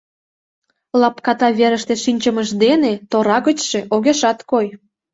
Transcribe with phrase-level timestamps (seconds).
[1.01, 4.67] Лапката верыште шинчымыж дене тора гычше огешат кой.